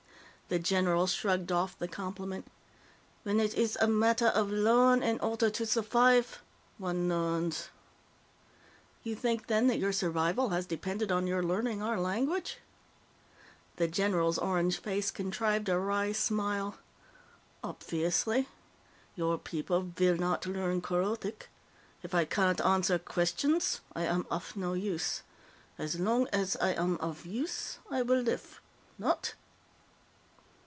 The 0.53 0.59
general 0.59 1.07
shrugged 1.07 1.49
off 1.49 1.79
the 1.79 1.87
compliment. 1.87 2.45
"Wen 3.23 3.39
it 3.39 3.57
iss 3.57 3.77
a 3.79 3.87
matteh 3.87 4.31
of 4.35 4.51
learrn 4.51 5.01
in 5.01 5.17
orrter 5.19 5.49
to 5.53 5.63
surfife, 5.63 6.39
one 6.77 7.07
learrnss." 7.07 7.69
"You 9.01 9.15
think, 9.15 9.47
then, 9.47 9.67
that 9.67 9.79
your 9.79 9.93
survival 9.93 10.49
has 10.49 10.65
depended 10.65 11.09
on 11.09 11.25
your 11.25 11.41
learning 11.41 11.81
our 11.81 11.97
language?" 11.97 12.57
The 13.77 13.87
general's 13.87 14.37
orange 14.37 14.77
face 14.79 15.09
contrived 15.09 15.69
a 15.69 15.79
wry 15.79 16.11
smile. 16.11 16.75
"Opfiously. 17.63 18.47
Your 19.15 19.37
people 19.37 19.89
fill 19.95 20.17
not 20.17 20.45
learn 20.45 20.81
Kerothic. 20.81 21.49
If 22.03 22.13
I 22.13 22.25
cannot 22.25 22.57
answerr 22.59 22.99
questionss, 22.99 23.79
I 23.95 24.03
am 24.03 24.27
uff 24.29 24.57
no 24.57 24.73
use. 24.73 25.21
Ass 25.79 25.95
lonk 25.95 26.27
ass 26.33 26.57
I 26.59 26.73
am 26.73 26.97
uff 26.99 27.25
use, 27.25 27.79
I 27.89 28.01
will 28.01 28.19
liff. 28.19 28.59
Not?" 28.99 29.35